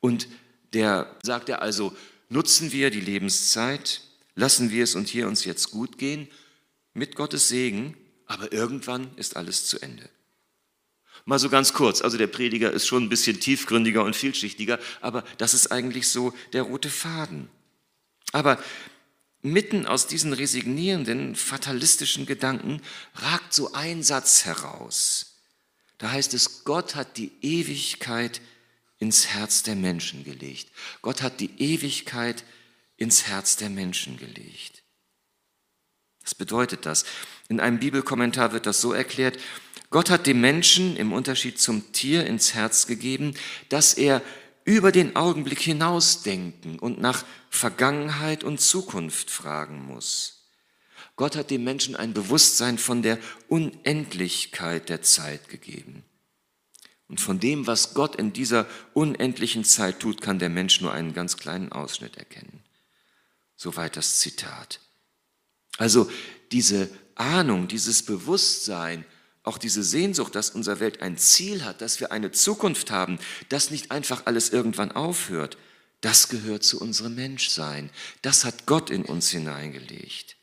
Und 0.00 0.28
der 0.72 1.16
sagt 1.22 1.48
er 1.48 1.62
also, 1.62 1.96
nutzen 2.28 2.72
wir 2.72 2.90
die 2.90 3.00
Lebenszeit, 3.00 4.00
lassen 4.34 4.70
wir 4.70 4.84
es 4.84 4.96
und 4.96 5.08
hier 5.08 5.28
uns 5.28 5.44
jetzt 5.44 5.70
gut 5.70 5.98
gehen, 5.98 6.28
mit 6.94 7.14
Gottes 7.14 7.48
Segen, 7.48 7.96
aber 8.26 8.52
irgendwann 8.52 9.16
ist 9.16 9.36
alles 9.36 9.66
zu 9.66 9.80
Ende. 9.80 10.08
Mal 11.26 11.38
so 11.38 11.48
ganz 11.48 11.72
kurz, 11.72 12.02
also 12.02 12.18
der 12.18 12.26
Prediger 12.26 12.70
ist 12.70 12.86
schon 12.86 13.04
ein 13.04 13.08
bisschen 13.08 13.40
tiefgründiger 13.40 14.04
und 14.04 14.14
vielschichtiger, 14.14 14.78
aber 15.00 15.24
das 15.38 15.54
ist 15.54 15.72
eigentlich 15.72 16.08
so 16.08 16.34
der 16.52 16.62
rote 16.62 16.90
Faden. 16.90 17.48
Aber 18.32 18.62
mitten 19.40 19.86
aus 19.86 20.06
diesen 20.06 20.32
resignierenden, 20.32 21.34
fatalistischen 21.34 22.26
Gedanken 22.26 22.82
ragt 23.14 23.54
so 23.54 23.72
ein 23.72 24.02
Satz 24.02 24.44
heraus. 24.44 25.40
Da 25.98 26.10
heißt 26.10 26.34
es, 26.34 26.64
Gott 26.64 26.94
hat 26.94 27.16
die 27.16 27.32
Ewigkeit 27.40 28.42
ins 28.98 29.28
Herz 29.28 29.62
der 29.62 29.76
Menschen 29.76 30.24
gelegt. 30.24 30.70
Gott 31.00 31.22
hat 31.22 31.40
die 31.40 31.50
Ewigkeit 31.58 32.44
ins 32.96 33.26
Herz 33.26 33.56
der 33.56 33.70
Menschen 33.70 34.18
gelegt. 34.18 34.82
Was 36.22 36.34
bedeutet 36.34 36.86
das? 36.86 37.04
In 37.48 37.60
einem 37.60 37.78
Bibelkommentar 37.78 38.52
wird 38.52 38.66
das 38.66 38.80
so 38.80 38.92
erklärt, 38.92 39.38
Gott 39.94 40.10
hat 40.10 40.26
dem 40.26 40.40
Menschen 40.40 40.96
im 40.96 41.12
Unterschied 41.12 41.60
zum 41.60 41.92
Tier 41.92 42.26
ins 42.26 42.52
Herz 42.52 42.88
gegeben, 42.88 43.36
dass 43.68 43.94
er 43.94 44.22
über 44.64 44.90
den 44.90 45.14
Augenblick 45.14 45.60
hinausdenken 45.60 46.80
und 46.80 47.00
nach 47.00 47.24
Vergangenheit 47.48 48.42
und 48.42 48.60
Zukunft 48.60 49.30
fragen 49.30 49.86
muss. 49.86 50.48
Gott 51.14 51.36
hat 51.36 51.52
dem 51.52 51.62
Menschen 51.62 51.94
ein 51.94 52.12
Bewusstsein 52.12 52.76
von 52.76 53.02
der 53.02 53.20
Unendlichkeit 53.46 54.88
der 54.88 55.02
Zeit 55.02 55.48
gegeben. 55.48 56.02
Und 57.06 57.20
von 57.20 57.38
dem, 57.38 57.68
was 57.68 57.94
Gott 57.94 58.16
in 58.16 58.32
dieser 58.32 58.66
unendlichen 58.94 59.62
Zeit 59.62 60.00
tut, 60.00 60.20
kann 60.20 60.40
der 60.40 60.48
Mensch 60.48 60.80
nur 60.80 60.92
einen 60.92 61.14
ganz 61.14 61.36
kleinen 61.36 61.70
Ausschnitt 61.70 62.16
erkennen. 62.16 62.64
Soweit 63.54 63.96
das 63.96 64.18
Zitat. 64.18 64.80
Also 65.78 66.10
diese 66.50 66.90
Ahnung, 67.14 67.68
dieses 67.68 68.02
Bewusstsein, 68.02 69.04
auch 69.44 69.58
diese 69.58 69.82
Sehnsucht, 69.82 70.34
dass 70.34 70.50
unsere 70.50 70.80
Welt 70.80 71.02
ein 71.02 71.16
Ziel 71.18 71.64
hat, 71.64 71.80
dass 71.80 72.00
wir 72.00 72.10
eine 72.10 72.32
Zukunft 72.32 72.90
haben, 72.90 73.18
dass 73.50 73.70
nicht 73.70 73.90
einfach 73.90 74.22
alles 74.24 74.50
irgendwann 74.50 74.90
aufhört, 74.90 75.58
das 76.00 76.28
gehört 76.28 76.64
zu 76.64 76.80
unserem 76.80 77.14
Menschsein. 77.14 77.90
Das 78.20 78.44
hat 78.44 78.66
Gott 78.66 78.90
in 78.90 79.04
uns 79.04 79.30
hineingelegt. 79.30 80.36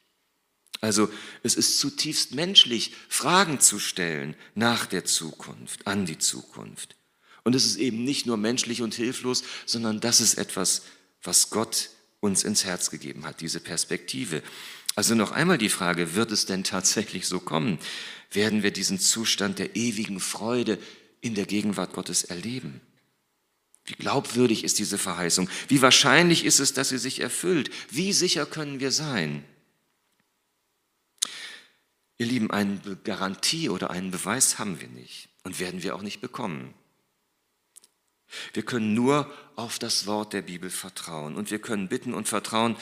Also 0.82 1.10
es 1.44 1.54
ist 1.56 1.80
zutiefst 1.80 2.34
menschlich, 2.34 2.94
Fragen 3.10 3.60
zu 3.60 3.78
stellen 3.78 4.36
nach 4.56 4.88
der 4.88 5.06
Zukunft, 5.06 5.86
an 5.86 6.06
die 6.08 6.18
Zukunft. 6.18 6.96
Und 7.44 7.56
es 7.56 7.66
ist 7.66 7.78
eben 7.78 8.04
nicht 8.04 8.26
nur 8.26 8.38
menschlich 8.38 8.82
und 8.82 8.96
hilflos, 8.96 9.44
sondern 9.66 10.00
das 10.00 10.22
ist 10.22 10.36
etwas, 10.36 10.84
was 11.22 11.50
Gott 11.52 11.90
uns 12.20 12.44
ins 12.44 12.66
Herz 12.66 12.90
gegeben 12.90 13.26
hat, 13.26 13.42
diese 13.42 13.60
Perspektive. 13.60 14.42
Also 14.96 15.16
noch 15.16 15.32
einmal 15.32 15.58
die 15.58 15.70
Frage, 15.70 16.16
wird 16.16 16.32
es 16.32 16.46
denn 16.46 16.64
tatsächlich 16.64 17.28
so 17.28 17.40
kommen? 17.40 17.80
Werden 18.32 18.64
wir 18.64 18.72
diesen 18.72 19.00
Zustand 19.00 19.60
der 19.60 19.76
ewigen 19.76 20.20
Freude 20.20 20.80
in 21.22 21.36
der 21.36 21.46
Gegenwart 21.46 21.94
Gottes 21.94 22.24
erleben. 22.24 22.82
Wie 23.86 23.94
glaubwürdig 23.94 24.64
ist 24.64 24.80
diese 24.80 24.98
Verheißung? 24.98 25.50
Wie 25.68 25.82
wahrscheinlich 25.82 26.46
ist 26.46 26.60
es, 26.60 26.74
dass 26.74 26.90
sie 26.90 26.98
sich 26.98 27.20
erfüllt? 27.20 27.72
Wie 27.90 28.14
sicher 28.14 28.46
können 28.46 28.80
wir 28.80 28.92
sein? 28.92 29.44
Ihr 32.18 32.28
Lieben, 32.28 32.52
eine 32.52 32.80
Garantie 33.04 33.70
oder 33.70 33.90
einen 33.90 34.12
Beweis 34.12 34.60
haben 34.60 34.80
wir 34.80 34.88
nicht 34.88 35.30
und 35.44 35.60
werden 35.60 35.82
wir 35.82 35.96
auch 35.96 36.04
nicht 36.04 36.22
bekommen. 36.22 36.74
Wir 38.54 38.64
können 38.64 38.94
nur 38.94 39.32
auf 39.56 39.80
das 39.80 40.06
Wort 40.06 40.34
der 40.34 40.44
Bibel 40.44 40.70
vertrauen 40.70 41.36
und 41.36 41.52
wir 41.52 41.60
können 41.60 41.90
bitten 41.90 42.14
und 42.14 42.28
vertrauen, 42.28 42.78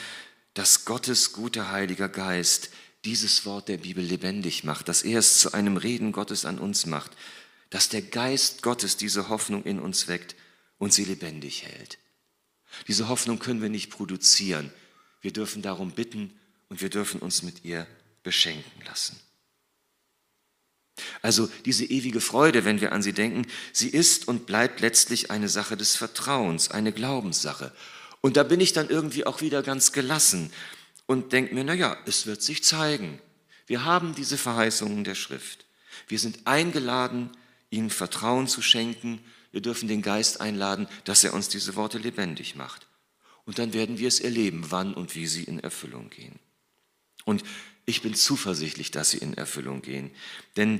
dass 0.54 0.86
Gottes 0.86 1.32
guter 1.34 1.72
Heiliger 1.72 2.10
Geist 2.10 2.70
dieses 3.06 3.46
Wort 3.46 3.68
der 3.68 3.78
Bibel 3.78 4.04
lebendig 4.04 4.64
macht, 4.64 4.90
dass 4.90 5.04
er 5.04 5.20
es 5.20 5.40
zu 5.40 5.54
einem 5.54 5.78
Reden 5.78 6.12
Gottes 6.12 6.46
an 6.46 6.60
uns 6.60 6.86
macht, 6.86 7.12
dass 7.70 7.90
der 7.90 8.02
Geist 8.02 8.62
Gottes 8.62 8.98
diese 8.98 9.30
Hoffnung 9.30 9.64
in 9.64 9.80
uns 9.80 10.08
weckt 10.08 10.36
und 10.78 10.94
sie 10.94 11.06
lebendig 11.06 11.66
hält. 11.66 11.98
Diese 12.88 13.08
Hoffnung 13.08 13.40
können 13.40 13.62
wir 13.62 13.70
nicht 13.70 13.90
produzieren. 13.90 14.72
Wir 15.22 15.32
dürfen 15.32 15.62
darum 15.62 15.92
bitten 15.92 16.38
und 16.68 16.82
wir 16.82 16.90
dürfen 16.90 17.20
uns 17.22 17.42
mit 17.44 17.64
ihr 17.64 17.88
beschenken 18.24 18.84
lassen. 18.86 19.20
Also 21.22 21.50
diese 21.66 21.86
ewige 21.86 22.20
Freude, 22.20 22.66
wenn 22.66 22.82
wir 22.82 22.92
an 22.92 23.02
sie 23.02 23.14
denken, 23.14 23.48
sie 23.72 23.90
ist 23.90 24.28
und 24.28 24.46
bleibt 24.46 24.82
letztlich 24.82 25.32
eine 25.32 25.48
Sache 25.48 25.78
des 25.78 25.96
Vertrauens, 25.96 26.72
eine 26.72 26.92
Glaubenssache. 26.92 27.74
Und 28.22 28.36
da 28.36 28.44
bin 28.44 28.60
ich 28.60 28.74
dann 28.74 28.90
irgendwie 28.90 29.26
auch 29.26 29.40
wieder 29.40 29.64
ganz 29.64 29.94
gelassen 29.94 30.52
und 31.10 31.34
denke 31.34 31.56
mir, 31.56 31.64
naja, 31.64 31.98
es 32.06 32.28
wird 32.28 32.44
sich 32.44 32.64
zeigen. 32.64 33.20
Wir 33.66 33.84
haben 33.84 34.14
diese 34.14 34.38
Verheißungen 34.38 35.04
der 35.04 35.16
Schrift. 35.16 35.66
Wir 36.08 36.20
sind 36.20 36.46
eingeladen, 36.46 37.32
ihnen 37.72 37.90
Vertrauen 37.90 38.48
zu 38.48 38.62
schenken. 38.62 39.20
Wir 39.52 39.62
dürfen 39.62 39.88
den 39.88 40.04
Geist 40.04 40.40
einladen, 40.40 40.88
dass 41.06 41.24
er 41.24 41.34
uns 41.34 41.50
diese 41.50 41.76
Worte 41.76 41.98
lebendig 41.98 42.56
macht. 42.56 42.86
Und 43.44 43.58
dann 43.58 43.74
werden 43.74 43.98
wir 43.98 44.08
es 44.08 44.20
erleben, 44.20 44.66
wann 44.70 44.94
und 44.94 45.16
wie 45.16 45.26
sie 45.26 45.46
in 45.46 45.60
Erfüllung 45.60 46.12
gehen. 46.12 46.38
Und 47.26 47.44
ich 47.88 48.04
bin 48.04 48.14
zuversichtlich, 48.14 48.92
dass 48.92 49.10
sie 49.10 49.18
in 49.18 49.34
Erfüllung 49.34 49.82
gehen. 49.82 50.12
Denn 50.58 50.80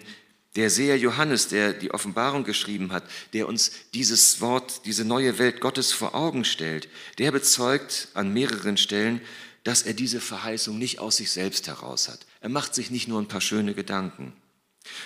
der 0.56 0.70
Seher 0.70 1.00
Johannes, 1.00 1.48
der 1.48 1.74
die 1.74 1.90
Offenbarung 1.90 2.44
geschrieben 2.44 2.92
hat, 2.92 3.04
der 3.34 3.48
uns 3.48 3.72
dieses 3.96 4.42
Wort, 4.42 4.86
diese 4.86 5.06
neue 5.06 5.40
Welt 5.40 5.60
Gottes 5.60 5.92
vor 5.92 6.14
Augen 6.14 6.46
stellt, 6.46 6.88
der 7.18 7.32
bezeugt 7.32 8.10
an 8.14 8.32
mehreren 8.32 8.78
Stellen, 8.78 9.22
dass 9.64 9.84
er 9.84 9.94
diese 9.94 10.22
Verheißung 10.22 10.78
nicht 10.78 11.00
aus 11.00 11.18
sich 11.18 11.32
selbst 11.32 11.68
heraus 11.68 12.08
hat. 12.08 12.26
Er 12.42 12.50
macht 12.50 12.74
sich 12.76 12.92
nicht 12.92 13.08
nur 13.08 13.22
ein 13.22 13.28
paar 13.28 13.42
schöne 13.42 13.74
Gedanken, 13.74 14.34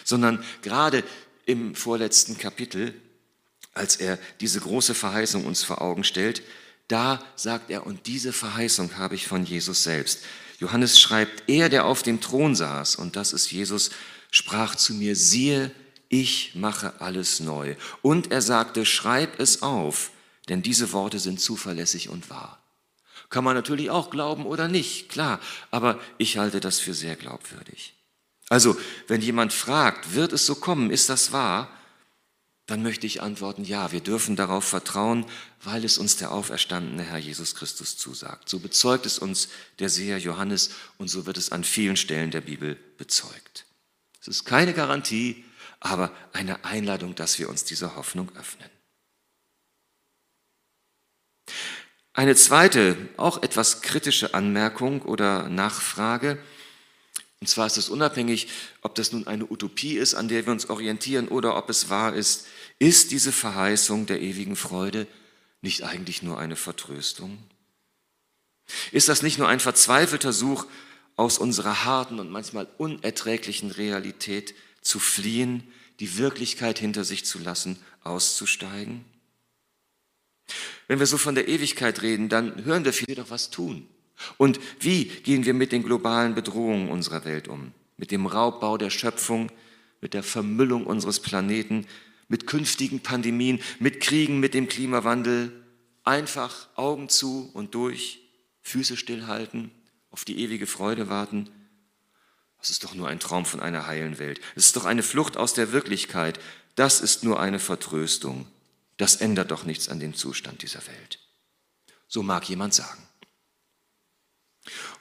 sondern 0.04 0.44
gerade 0.62 1.04
im 1.46 1.76
vorletzten 1.76 2.38
Kapitel, 2.38 2.94
als 3.74 3.96
er 3.96 4.20
diese 4.40 4.60
große 4.60 4.94
Verheißung 4.94 5.46
uns 5.46 5.64
vor 5.64 5.82
Augen 5.82 6.04
stellt, 6.04 6.44
da 6.88 7.24
sagt 7.36 7.70
er, 7.72 7.86
und 7.86 8.08
diese 8.08 8.34
Verheißung 8.34 8.98
habe 8.98 9.16
ich 9.16 9.28
von 9.28 9.46
Jesus 9.46 9.84
selbst. 9.84 10.20
Johannes 10.60 11.00
schreibt, 11.00 11.50
er, 11.50 11.70
der 11.70 11.86
auf 11.86 12.04
dem 12.04 12.22
Thron 12.22 12.56
saß, 12.56 12.96
und 12.96 13.16
das 13.16 13.34
ist 13.34 13.52
Jesus, 13.52 13.92
sprach 14.32 14.76
zu 14.76 14.94
mir, 14.94 15.16
siehe, 15.16 15.72
ich 16.10 16.54
mache 16.54 17.02
alles 17.02 17.40
neu. 17.40 17.76
Und 18.02 18.32
er 18.32 18.42
sagte, 18.42 18.86
schreib 18.86 19.40
es 19.40 19.62
auf, 19.64 20.12
denn 20.50 20.62
diese 20.62 20.92
Worte 20.92 21.20
sind 21.20 21.40
zuverlässig 21.42 22.10
und 22.10 22.30
wahr. 22.30 22.63
Kann 23.30 23.44
man 23.44 23.56
natürlich 23.56 23.90
auch 23.90 24.10
glauben 24.10 24.46
oder 24.46 24.68
nicht, 24.68 25.10
klar, 25.10 25.40
aber 25.72 26.00
ich 26.18 26.38
halte 26.38 26.60
das 26.60 26.80
für 26.80 26.94
sehr 26.94 27.16
glaubwürdig. 27.16 27.96
Also, 28.50 28.78
wenn 29.08 29.22
jemand 29.22 29.54
fragt, 29.54 30.14
wird 30.14 30.34
es 30.34 30.46
so 30.46 30.56
kommen, 30.56 30.92
ist 30.92 31.10
das 31.10 31.32
wahr? 31.32 31.70
Dann 32.66 32.82
möchte 32.82 33.06
ich 33.06 33.22
antworten, 33.22 33.66
ja, 33.66 33.92
wir 33.92 34.00
dürfen 34.00 34.36
darauf 34.36 34.64
vertrauen, 34.64 35.26
weil 35.62 35.84
es 35.84 35.98
uns 35.98 36.16
der 36.16 36.32
auferstandene 36.32 37.04
Herr 37.04 37.18
Jesus 37.18 37.56
Christus 37.56 37.98
zusagt. 37.98 38.48
So 38.48 38.60
bezeugt 38.60 39.06
es 39.06 39.20
uns 39.20 39.50
der 39.80 39.90
Seher 39.90 40.18
Johannes 40.18 40.70
und 40.98 41.10
so 41.10 41.26
wird 41.26 41.38
es 41.38 41.52
an 41.52 41.66
vielen 41.66 41.98
Stellen 41.98 42.32
der 42.32 42.42
Bibel 42.42 42.76
bezeugt. 42.98 43.66
Es 44.22 44.30
ist 44.30 44.46
keine 44.46 44.74
Garantie, 44.74 45.44
aber 45.82 46.12
eine 46.32 46.64
Einladung, 46.64 47.16
dass 47.16 47.38
wir 47.38 47.50
uns 47.50 47.66
dieser 47.66 47.98
Hoffnung 47.98 48.32
öffnen. 48.38 48.70
Eine 52.14 52.36
zweite, 52.36 52.96
auch 53.18 53.42
etwas 53.42 53.82
kritische 53.82 54.36
Anmerkung 54.36 55.02
oder 55.02 55.50
Nachfrage, 55.50 56.38
und 57.44 57.48
zwar 57.48 57.68
ist 57.68 57.78
es 57.78 57.90
unabhängig, 57.90 58.48
ob 58.82 58.96
das 58.96 59.12
nun 59.12 59.28
eine 59.28 59.46
Utopie 59.52 59.98
ist, 59.98 60.14
an 60.14 60.30
der 60.30 60.46
wir 60.46 60.54
uns 60.54 60.70
orientieren, 60.70 61.28
oder 61.28 61.58
ob 61.58 61.70
es 61.70 61.90
wahr 61.90 62.14
ist, 62.14 62.48
ist 62.80 63.12
diese 63.12 63.34
Verheißung 63.34 64.06
der 64.06 64.22
ewigen 64.22 64.56
Freude 64.56 65.08
nicht 65.62 65.84
eigentlich 65.84 66.24
nur 66.24 66.40
eine 66.40 66.56
Vertröstung? 66.56 67.38
Ist 68.94 69.10
das 69.10 69.24
nicht 69.24 69.40
nur 69.40 69.50
ein 69.50 69.60
verzweifelter 69.60 70.32
Such 70.32 70.68
aus 71.18 71.38
unserer 71.38 71.84
harten 71.84 72.20
und 72.20 72.30
manchmal 72.30 72.68
unerträglichen 72.78 73.72
Realität 73.72 74.56
zu 74.82 75.00
fliehen, 75.00 75.68
die 76.00 76.18
Wirklichkeit 76.18 76.80
hinter 76.80 77.04
sich 77.04 77.26
zu 77.26 77.40
lassen, 77.40 77.78
auszusteigen? 78.04 79.04
Wenn 80.88 81.00
wir 81.00 81.06
so 81.06 81.18
von 81.18 81.36
der 81.36 81.48
Ewigkeit 81.48 82.02
reden, 82.02 82.30
dann 82.30 82.66
hören 82.66 82.86
wir 82.86 82.94
viel 82.94 83.16
doch 83.16 83.30
was 83.30 83.50
tun. 83.50 83.88
Und 84.38 84.60
wie 84.80 85.06
gehen 85.06 85.46
wir 85.46 85.54
mit 85.54 85.72
den 85.72 85.84
globalen 85.84 86.36
Bedrohungen 86.36 86.90
unserer 86.90 87.26
Welt 87.26 87.48
um? 87.48 87.72
Mit 87.98 88.12
dem 88.12 88.26
Raubbau 88.26 88.78
der 88.78 88.90
Schöpfung, 88.90 89.52
mit 90.02 90.14
der 90.14 90.24
Vermüllung 90.24 90.86
unseres 90.86 91.20
Planeten, 91.20 91.88
mit 92.28 92.48
künftigen 92.48 93.02
Pandemien, 93.02 93.62
mit 93.80 94.00
Kriegen, 94.00 94.40
mit 94.40 94.54
dem 94.54 94.68
Klimawandel. 94.68 95.52
Einfach 96.04 96.68
Augen 96.76 97.10
zu 97.10 97.50
und 97.54 97.76
durch, 97.76 98.20
Füße 98.62 98.98
stillhalten 98.98 99.72
auf 100.14 100.24
die 100.26 100.40
ewige 100.40 100.68
Freude 100.68 101.10
warten? 101.10 101.50
Das 102.60 102.70
ist 102.70 102.84
doch 102.84 102.94
nur 102.94 103.10
ein 103.10 103.20
Traum 103.20 103.46
von 103.46 103.60
einer 103.60 103.88
heilen 103.88 104.20
Welt. 104.20 104.40
Es 104.56 104.68
ist 104.68 104.76
doch 104.78 104.86
eine 104.86 105.04
Flucht 105.04 105.36
aus 105.36 105.54
der 105.54 105.74
Wirklichkeit. 105.74 106.40
Das 106.76 107.02
ist 107.02 107.24
nur 107.24 107.40
eine 107.40 107.60
Vertröstung. 107.60 108.48
Das 108.98 109.18
ändert 109.18 109.52
doch 109.52 109.64
nichts 109.64 109.90
an 109.90 110.00
dem 110.00 110.14
Zustand 110.14 110.62
dieser 110.62 110.86
Welt. 110.88 111.20
So 112.08 112.24
mag 112.24 112.48
jemand 112.48 112.74
sagen. 112.74 113.08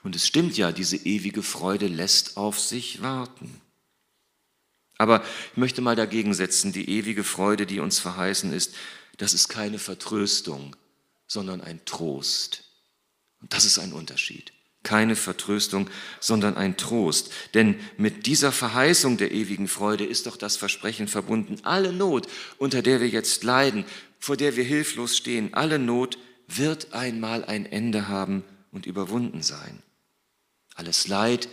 Und 0.02 0.16
es 0.16 0.26
stimmt 0.26 0.56
ja, 0.56 0.72
diese 0.72 0.96
ewige 0.96 1.42
Freude 1.42 1.87
lässt 1.87 2.37
auf 2.37 2.58
sich 2.58 3.02
warten. 3.02 3.61
Aber 4.99 5.25
ich 5.52 5.56
möchte 5.56 5.82
mal 5.82 5.96
dagegen 5.96 6.34
setzen, 6.34 6.72
die 6.72 6.88
ewige 6.88 7.25
Freude, 7.25 7.66
die 7.66 7.80
uns 7.80 7.99
verheißen 7.99 8.52
ist, 8.52 8.75
das 9.18 9.34
ist 9.34 9.49
keine 9.49 9.78
Vertröstung, 9.78 10.75
sondern 11.26 11.61
ein 11.61 11.84
Trost. 11.84 12.64
Und 13.40 13.52
das 13.52 13.64
ist 13.64 13.78
ein 13.78 13.92
Unterschied 13.92 14.52
keine 14.82 15.16
Vertröstung, 15.16 15.88
sondern 16.20 16.56
ein 16.56 16.76
Trost. 16.76 17.32
Denn 17.54 17.78
mit 17.96 18.26
dieser 18.26 18.52
Verheißung 18.52 19.16
der 19.16 19.32
ewigen 19.32 19.68
Freude 19.68 20.04
ist 20.04 20.26
doch 20.26 20.36
das 20.36 20.56
Versprechen 20.56 21.08
verbunden, 21.08 21.58
alle 21.62 21.92
Not, 21.92 22.26
unter 22.58 22.82
der 22.82 23.00
wir 23.00 23.08
jetzt 23.08 23.44
leiden, 23.44 23.84
vor 24.18 24.36
der 24.36 24.56
wir 24.56 24.64
hilflos 24.64 25.16
stehen, 25.16 25.54
alle 25.54 25.78
Not 25.78 26.18
wird 26.48 26.92
einmal 26.92 27.44
ein 27.44 27.66
Ende 27.66 28.08
haben 28.08 28.44
und 28.70 28.86
überwunden 28.86 29.42
sein. 29.42 29.82
Alles 30.74 31.06
Leid, 31.06 31.48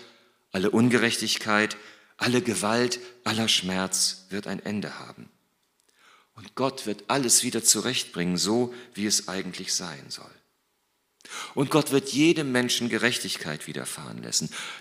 alle 0.52 0.72
Ungerechtigkeit, 0.72 1.78
alle 2.18 2.42
Gewalt, 2.42 3.00
aller 3.24 3.48
Schmerz 3.48 4.26
wird 4.30 4.48
ein 4.48 4.60
Ende 4.60 5.00
haben. 5.00 5.30
Und 6.36 6.56
Gott 6.56 6.86
wird 6.86 7.06
alles 7.10 7.44
wieder 7.44 7.64
zurechtbringen, 7.64 8.38
so 8.38 8.74
wie 8.94 9.06
es 9.06 9.28
eigentlich 9.28 9.74
sein 9.74 10.06
soll. 10.08 10.32
Und 11.56 11.72
Gott 11.72 11.92
wird 11.92 12.10
jedem 12.10 12.52
Menschen 12.52 12.90
Gerechtigkeit 12.90 13.68
widerfahren 13.68 14.22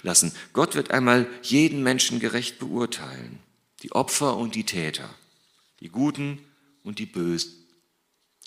lassen. 0.02 0.32
Gott 0.52 0.74
wird 0.74 0.90
einmal 0.90 1.26
jeden 1.42 1.82
Menschen 1.82 2.20
gerecht 2.20 2.58
beurteilen. 2.58 3.38
Die 3.82 3.92
Opfer 3.92 4.36
und 4.36 4.54
die 4.54 4.64
Täter, 4.64 5.08
die 5.80 5.88
Guten 5.88 6.40
und 6.82 6.98
die 6.98 7.06
Bösen, 7.06 7.52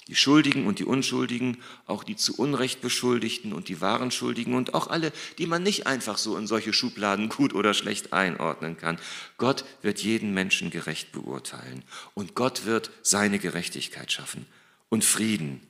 die 0.07 0.15
Schuldigen 0.15 0.67
und 0.67 0.79
die 0.79 0.83
Unschuldigen, 0.83 1.57
auch 1.85 2.03
die 2.03 2.15
zu 2.15 2.35
Unrecht 2.35 2.81
Beschuldigten 2.81 3.53
und 3.53 3.69
die 3.69 3.79
wahren 3.79 4.11
Schuldigen 4.11 4.55
und 4.55 4.73
auch 4.73 4.87
alle, 4.87 5.13
die 5.37 5.45
man 5.45 5.63
nicht 5.63 5.87
einfach 5.87 6.17
so 6.17 6.35
in 6.37 6.47
solche 6.47 6.73
Schubladen 6.73 7.29
gut 7.29 7.53
oder 7.53 7.73
schlecht 7.73 8.11
einordnen 8.11 8.77
kann. 8.77 8.99
Gott 9.37 9.63
wird 9.81 9.99
jeden 9.99 10.33
Menschen 10.33 10.69
gerecht 10.69 11.13
beurteilen 11.13 11.83
und 12.13 12.35
Gott 12.35 12.65
wird 12.65 12.91
seine 13.03 13.39
Gerechtigkeit 13.39 14.11
schaffen 14.11 14.47
und 14.89 15.05
Frieden 15.05 15.61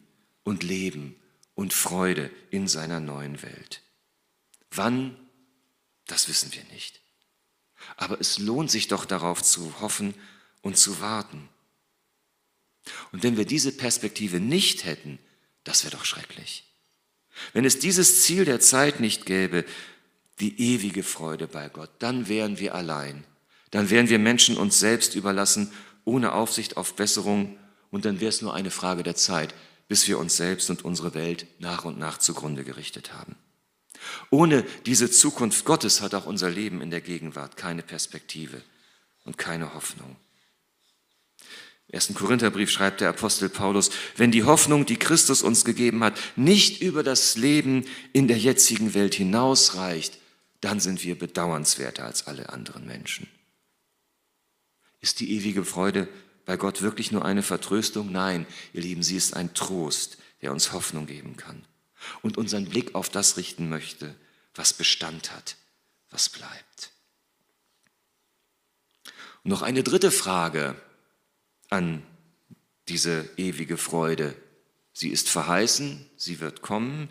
und 0.43 0.63
Leben 0.63 1.15
und 1.61 1.73
Freude 1.73 2.31
in 2.49 2.67
seiner 2.67 2.99
neuen 2.99 3.43
Welt. 3.43 3.81
Wann, 4.71 5.15
das 6.07 6.27
wissen 6.27 6.51
wir 6.53 6.63
nicht. 6.73 6.99
Aber 7.97 8.19
es 8.19 8.39
lohnt 8.39 8.71
sich 8.71 8.87
doch 8.87 9.05
darauf 9.05 9.43
zu 9.43 9.79
hoffen 9.79 10.15
und 10.61 10.75
zu 10.75 11.01
warten. 11.01 11.47
Und 13.11 13.21
wenn 13.21 13.37
wir 13.37 13.45
diese 13.45 13.71
Perspektive 13.71 14.39
nicht 14.39 14.85
hätten, 14.85 15.19
das 15.63 15.83
wäre 15.83 15.95
doch 15.95 16.03
schrecklich. 16.03 16.65
Wenn 17.53 17.63
es 17.63 17.77
dieses 17.77 18.23
Ziel 18.23 18.43
der 18.43 18.59
Zeit 18.59 18.99
nicht 18.99 19.27
gäbe, 19.27 19.63
die 20.39 20.59
ewige 20.59 21.03
Freude 21.03 21.47
bei 21.47 21.69
Gott, 21.69 21.91
dann 21.99 22.27
wären 22.27 22.57
wir 22.57 22.73
allein. 22.73 23.23
Dann 23.69 23.91
wären 23.91 24.09
wir 24.09 24.17
Menschen 24.17 24.57
uns 24.57 24.79
selbst 24.79 25.13
überlassen, 25.13 25.71
ohne 26.05 26.33
Aufsicht 26.33 26.75
auf 26.75 26.95
Besserung. 26.95 27.59
Und 27.91 28.05
dann 28.05 28.19
wäre 28.19 28.29
es 28.29 28.41
nur 28.41 28.55
eine 28.55 28.71
Frage 28.71 29.03
der 29.03 29.15
Zeit, 29.15 29.53
bis 29.91 30.07
wir 30.07 30.19
uns 30.19 30.37
selbst 30.37 30.69
und 30.69 30.85
unsere 30.85 31.13
Welt 31.15 31.47
nach 31.59 31.83
und 31.83 31.99
nach 31.99 32.17
zugrunde 32.17 32.63
gerichtet 32.63 33.11
haben. 33.11 33.35
Ohne 34.29 34.63
diese 34.85 35.11
Zukunft 35.11 35.65
Gottes 35.65 35.99
hat 35.99 36.15
auch 36.15 36.25
unser 36.25 36.49
Leben 36.49 36.79
in 36.79 36.91
der 36.91 37.01
Gegenwart 37.01 37.57
keine 37.57 37.83
Perspektive 37.83 38.61
und 39.25 39.37
keine 39.37 39.73
Hoffnung. 39.73 40.15
Im 41.89 41.95
ersten 41.95 42.13
Korintherbrief 42.13 42.71
schreibt 42.71 43.01
der 43.01 43.09
Apostel 43.09 43.49
Paulus, 43.49 43.89
wenn 44.15 44.31
die 44.31 44.45
Hoffnung, 44.45 44.85
die 44.85 44.95
Christus 44.95 45.41
uns 45.43 45.65
gegeben 45.65 46.05
hat, 46.05 46.17
nicht 46.37 46.81
über 46.81 47.03
das 47.03 47.35
Leben 47.35 47.85
in 48.13 48.29
der 48.29 48.37
jetzigen 48.37 48.93
Welt 48.93 49.13
hinausreicht, 49.13 50.19
dann 50.61 50.79
sind 50.79 51.03
wir 51.03 51.19
bedauernswerter 51.19 52.05
als 52.05 52.27
alle 52.27 52.47
anderen 52.47 52.87
Menschen. 52.87 53.27
Ist 55.01 55.19
die 55.19 55.33
ewige 55.33 55.65
Freude 55.65 56.07
bei 56.45 56.57
Gott 56.57 56.81
wirklich 56.81 57.11
nur 57.11 57.25
eine 57.25 57.43
Vertröstung? 57.43 58.11
Nein, 58.11 58.45
ihr 58.73 58.81
Lieben, 58.81 59.03
sie 59.03 59.17
ist 59.17 59.35
ein 59.35 59.53
Trost, 59.53 60.17
der 60.41 60.51
uns 60.51 60.71
Hoffnung 60.71 61.05
geben 61.05 61.37
kann 61.37 61.63
und 62.21 62.37
unseren 62.37 62.65
Blick 62.65 62.95
auf 62.95 63.09
das 63.09 63.37
richten 63.37 63.69
möchte, 63.69 64.15
was 64.55 64.73
Bestand 64.73 65.31
hat, 65.35 65.55
was 66.09 66.29
bleibt. 66.29 66.91
Und 69.43 69.51
noch 69.51 69.61
eine 69.61 69.83
dritte 69.83 70.11
Frage 70.11 70.75
an 71.69 72.03
diese 72.87 73.29
ewige 73.37 73.77
Freude. 73.77 74.35
Sie 74.93 75.09
ist 75.09 75.29
verheißen, 75.29 76.05
sie 76.17 76.39
wird 76.39 76.61
kommen. 76.61 77.09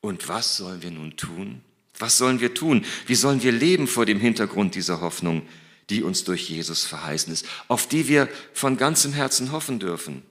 Und 0.00 0.28
was 0.28 0.56
sollen 0.56 0.82
wir 0.82 0.90
nun 0.90 1.16
tun? 1.16 1.62
Was 1.98 2.16
sollen 2.16 2.40
wir 2.40 2.54
tun? 2.54 2.84
Wie 3.06 3.14
sollen 3.14 3.42
wir 3.42 3.52
leben 3.52 3.86
vor 3.86 4.06
dem 4.06 4.20
Hintergrund 4.20 4.74
dieser 4.74 5.00
Hoffnung, 5.00 5.46
die 5.90 6.02
uns 6.02 6.24
durch 6.24 6.48
Jesus 6.48 6.84
verheißen 6.84 7.32
ist, 7.32 7.46
auf 7.68 7.86
die 7.86 8.08
wir 8.08 8.28
von 8.54 8.76
ganzem 8.76 9.12
Herzen 9.12 9.52
hoffen 9.52 9.78
dürfen, 9.78 10.22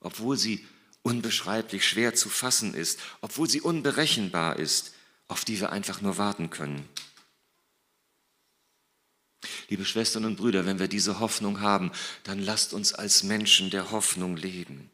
obwohl 0.00 0.36
sie 0.36 0.66
unbeschreiblich 1.02 1.86
schwer 1.86 2.14
zu 2.14 2.28
fassen 2.28 2.74
ist, 2.74 3.00
obwohl 3.20 3.48
sie 3.48 3.60
unberechenbar 3.60 4.58
ist, 4.58 4.92
auf 5.28 5.44
die 5.44 5.58
wir 5.60 5.72
einfach 5.72 6.00
nur 6.00 6.18
warten 6.18 6.50
können. 6.50 6.88
Liebe 9.68 9.84
Schwestern 9.84 10.24
und 10.24 10.36
Brüder, 10.36 10.66
wenn 10.66 10.78
wir 10.78 10.88
diese 10.88 11.20
Hoffnung 11.20 11.60
haben, 11.60 11.92
dann 12.24 12.40
lasst 12.40 12.72
uns 12.72 12.92
als 12.92 13.22
Menschen 13.22 13.70
der 13.70 13.90
Hoffnung 13.90 14.36
leben. 14.36 14.90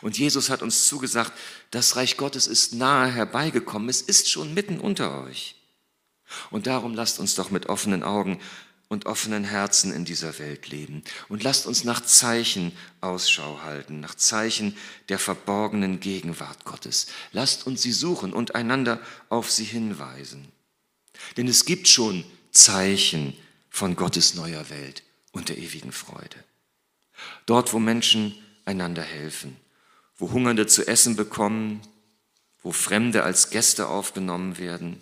Und 0.00 0.18
Jesus 0.18 0.50
hat 0.50 0.62
uns 0.62 0.86
zugesagt, 0.86 1.32
das 1.70 1.96
Reich 1.96 2.16
Gottes 2.16 2.46
ist 2.46 2.74
nahe 2.74 3.10
herbeigekommen, 3.10 3.88
es 3.88 4.00
ist 4.00 4.30
schon 4.30 4.54
mitten 4.54 4.80
unter 4.80 5.22
euch. 5.24 5.56
Und 6.50 6.66
darum 6.66 6.94
lasst 6.94 7.18
uns 7.18 7.34
doch 7.34 7.50
mit 7.50 7.66
offenen 7.66 8.02
Augen 8.02 8.40
und 8.90 9.06
offenen 9.06 9.44
Herzen 9.44 9.94
in 9.94 10.04
dieser 10.04 10.38
Welt 10.40 10.68
leben. 10.68 11.04
Und 11.28 11.44
lasst 11.44 11.66
uns 11.66 11.84
nach 11.84 12.00
Zeichen 12.00 12.72
Ausschau 13.00 13.62
halten, 13.62 14.00
nach 14.00 14.16
Zeichen 14.16 14.76
der 15.08 15.20
verborgenen 15.20 16.00
Gegenwart 16.00 16.64
Gottes. 16.64 17.06
Lasst 17.32 17.68
uns 17.68 17.82
sie 17.82 17.92
suchen 17.92 18.32
und 18.32 18.56
einander 18.56 19.00
auf 19.28 19.50
sie 19.50 19.64
hinweisen. 19.64 20.48
Denn 21.36 21.46
es 21.46 21.64
gibt 21.64 21.86
schon 21.86 22.24
Zeichen 22.50 23.34
von 23.70 23.94
Gottes 23.94 24.34
neuer 24.34 24.68
Welt 24.70 25.04
und 25.30 25.48
der 25.48 25.58
ewigen 25.58 25.92
Freude. 25.92 26.44
Dort, 27.46 27.72
wo 27.72 27.78
Menschen 27.78 28.34
einander 28.64 29.02
helfen, 29.02 29.56
wo 30.16 30.32
Hungernde 30.32 30.66
zu 30.66 30.88
essen 30.88 31.14
bekommen, 31.14 31.80
wo 32.60 32.72
Fremde 32.72 33.22
als 33.22 33.50
Gäste 33.50 33.86
aufgenommen 33.86 34.58
werden, 34.58 34.98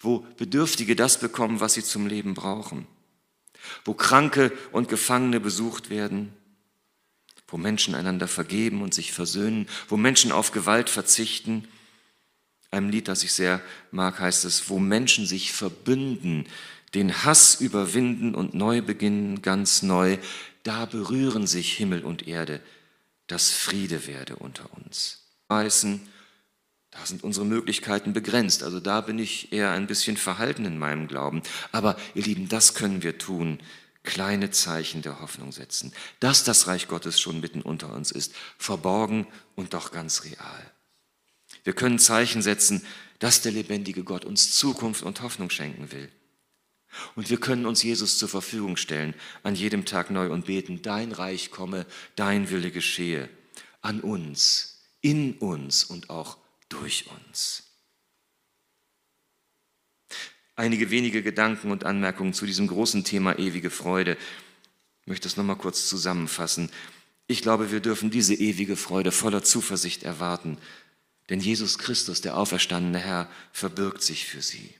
wo 0.00 0.26
Bedürftige 0.36 0.96
das 0.96 1.18
bekommen, 1.18 1.60
was 1.60 1.74
sie 1.74 1.84
zum 1.84 2.06
Leben 2.06 2.34
brauchen, 2.34 2.86
wo 3.84 3.94
Kranke 3.94 4.52
und 4.72 4.88
Gefangene 4.88 5.40
besucht 5.40 5.90
werden, 5.90 6.32
wo 7.48 7.56
Menschen 7.56 7.94
einander 7.94 8.28
vergeben 8.28 8.82
und 8.82 8.94
sich 8.94 9.12
versöhnen, 9.12 9.68
wo 9.88 9.96
Menschen 9.96 10.32
auf 10.32 10.52
Gewalt 10.52 10.88
verzichten. 10.88 11.68
Einem 12.70 12.88
Lied, 12.88 13.08
das 13.08 13.22
ich 13.22 13.32
sehr 13.32 13.60
mag, 13.90 14.18
heißt 14.18 14.46
es, 14.46 14.70
wo 14.70 14.78
Menschen 14.78 15.26
sich 15.26 15.52
verbünden, 15.52 16.46
den 16.94 17.24
Hass 17.24 17.60
überwinden 17.60 18.34
und 18.34 18.54
neu 18.54 18.80
beginnen, 18.82 19.42
ganz 19.42 19.82
neu, 19.82 20.18
da 20.62 20.86
berühren 20.86 21.46
sich 21.46 21.74
Himmel 21.74 22.04
und 22.04 22.26
Erde, 22.26 22.60
dass 23.26 23.50
Friede 23.50 24.06
werde 24.06 24.36
unter 24.36 24.72
uns. 24.74 25.22
Da 26.92 27.06
sind 27.06 27.24
unsere 27.24 27.46
Möglichkeiten 27.46 28.12
begrenzt. 28.12 28.62
Also 28.62 28.78
da 28.78 29.00
bin 29.00 29.18
ich 29.18 29.52
eher 29.52 29.70
ein 29.72 29.86
bisschen 29.86 30.16
verhalten 30.16 30.66
in 30.66 30.78
meinem 30.78 31.08
Glauben. 31.08 31.42
Aber 31.72 31.96
ihr 32.14 32.22
Lieben, 32.22 32.48
das 32.48 32.74
können 32.74 33.02
wir 33.02 33.18
tun. 33.18 33.58
Kleine 34.04 34.50
Zeichen 34.50 35.00
der 35.00 35.20
Hoffnung 35.20 35.52
setzen, 35.52 35.92
dass 36.20 36.44
das 36.44 36.66
Reich 36.66 36.88
Gottes 36.88 37.20
schon 37.20 37.40
mitten 37.40 37.62
unter 37.62 37.92
uns 37.92 38.10
ist, 38.10 38.34
verborgen 38.58 39.26
und 39.54 39.74
doch 39.74 39.90
ganz 39.90 40.24
real. 40.24 40.72
Wir 41.64 41.72
können 41.72 41.98
Zeichen 41.98 42.42
setzen, 42.42 42.84
dass 43.20 43.40
der 43.40 43.52
lebendige 43.52 44.02
Gott 44.02 44.24
uns 44.24 44.54
Zukunft 44.54 45.02
und 45.02 45.22
Hoffnung 45.22 45.50
schenken 45.50 45.92
will. 45.92 46.10
Und 47.14 47.30
wir 47.30 47.38
können 47.38 47.64
uns 47.64 47.82
Jesus 47.82 48.18
zur 48.18 48.28
Verfügung 48.28 48.76
stellen, 48.76 49.14
an 49.44 49.54
jedem 49.54 49.86
Tag 49.86 50.10
neu 50.10 50.30
und 50.30 50.46
beten, 50.46 50.82
dein 50.82 51.12
Reich 51.12 51.50
komme, 51.50 51.86
dein 52.16 52.50
Wille 52.50 52.70
geschehe, 52.70 53.30
an 53.80 54.00
uns, 54.00 54.82
in 55.00 55.34
uns 55.38 55.84
und 55.84 56.10
auch 56.10 56.41
durch 56.72 57.06
uns. 57.08 57.64
Einige 60.54 60.90
wenige 60.90 61.22
Gedanken 61.22 61.70
und 61.70 61.84
Anmerkungen 61.84 62.34
zu 62.34 62.46
diesem 62.46 62.66
großen 62.66 63.04
Thema 63.04 63.38
ewige 63.38 63.70
Freude. 63.70 64.16
Ich 65.02 65.06
möchte 65.06 65.26
es 65.26 65.36
nochmal 65.36 65.56
kurz 65.56 65.88
zusammenfassen. 65.88 66.70
Ich 67.26 67.42
glaube, 67.42 67.72
wir 67.72 67.80
dürfen 67.80 68.10
diese 68.10 68.34
ewige 68.34 68.76
Freude 68.76 69.12
voller 69.12 69.42
Zuversicht 69.42 70.02
erwarten, 70.02 70.58
denn 71.30 71.40
Jesus 71.40 71.78
Christus, 71.78 72.20
der 72.20 72.36
auferstandene 72.36 72.98
Herr, 72.98 73.30
verbirgt 73.52 74.02
sich 74.02 74.26
für 74.26 74.42
sie. 74.42 74.74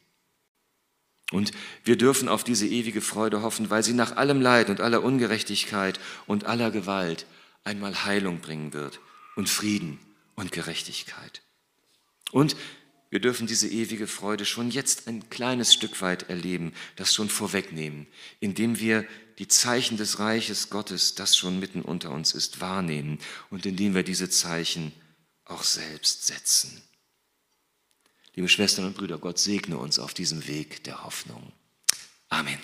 Und 1.30 1.52
wir 1.84 1.96
dürfen 1.96 2.28
auf 2.28 2.44
diese 2.44 2.66
ewige 2.66 3.00
Freude 3.00 3.40
hoffen, 3.40 3.70
weil 3.70 3.82
sie 3.82 3.94
nach 3.94 4.16
allem 4.16 4.42
Leid 4.42 4.68
und 4.68 4.80
aller 4.80 5.02
Ungerechtigkeit 5.02 5.98
und 6.26 6.44
aller 6.44 6.70
Gewalt 6.70 7.26
einmal 7.64 8.04
Heilung 8.04 8.40
bringen 8.40 8.74
wird 8.74 9.00
und 9.34 9.48
Frieden 9.48 9.98
und 10.34 10.52
Gerechtigkeit. 10.52 11.42
Und 12.32 12.56
wir 13.10 13.20
dürfen 13.20 13.46
diese 13.46 13.68
ewige 13.68 14.06
Freude 14.06 14.46
schon 14.46 14.70
jetzt 14.70 15.06
ein 15.06 15.28
kleines 15.28 15.74
Stück 15.74 16.00
weit 16.00 16.30
erleben, 16.30 16.72
das 16.96 17.12
schon 17.12 17.28
vorwegnehmen, 17.28 18.06
indem 18.40 18.80
wir 18.80 19.06
die 19.38 19.48
Zeichen 19.48 19.98
des 19.98 20.18
Reiches 20.18 20.70
Gottes, 20.70 21.14
das 21.14 21.36
schon 21.36 21.60
mitten 21.60 21.82
unter 21.82 22.10
uns 22.10 22.32
ist, 22.32 22.60
wahrnehmen 22.62 23.18
und 23.50 23.66
indem 23.66 23.94
wir 23.94 24.02
diese 24.02 24.30
Zeichen 24.30 24.92
auch 25.44 25.62
selbst 25.62 26.26
setzen. 26.26 26.82
Liebe 28.34 28.48
Schwestern 28.48 28.86
und 28.86 28.96
Brüder, 28.96 29.18
Gott 29.18 29.38
segne 29.38 29.76
uns 29.76 29.98
auf 29.98 30.14
diesem 30.14 30.46
Weg 30.48 30.82
der 30.84 31.04
Hoffnung. 31.04 31.52
Amen. 32.30 32.58